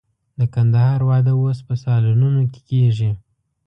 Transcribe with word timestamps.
د 0.39 0.41
کندهار 0.53 1.01
واده 1.09 1.33
اوس 1.39 1.59
په 1.67 1.73
سالونونو 1.83 2.41
کې 2.51 2.61
کېږي. 2.69 3.11